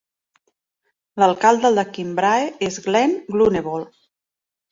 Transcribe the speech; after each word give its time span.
L'alcalde 1.23 1.71
de 1.79 1.83
Kinbrae 1.97 2.49
és 2.69 2.81
Glen 2.87 3.15
Grunewald. 3.35 3.93